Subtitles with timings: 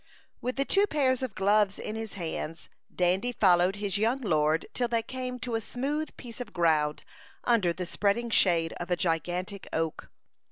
[0.41, 4.87] With the two pairs of gloves in his hands, Dandy followed his young lord till
[4.87, 7.05] they came to a smooth piece of ground,
[7.43, 10.09] under the spreading shade of a gigantic oak.